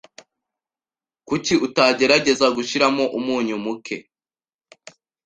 [1.27, 3.97] Kuki utagerageza gushyiramo umunyu muke?